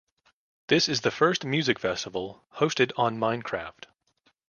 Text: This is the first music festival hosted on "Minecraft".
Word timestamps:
This 0.67 0.89
is 0.89 1.01
the 1.01 1.11
first 1.11 1.45
music 1.45 1.77
festival 1.77 2.43
hosted 2.55 2.91
on 2.97 3.19
"Minecraft". 3.19 3.83